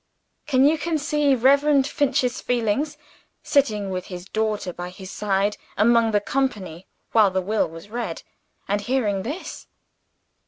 [0.47, 2.97] Can you conceive Reverend Finch's feelings,
[3.43, 8.23] sitting, with his daughter by his side, among the company, while the will was read,
[8.67, 9.67] and hearing this?